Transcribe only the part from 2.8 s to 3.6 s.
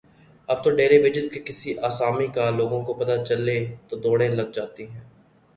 کو پتہ چلے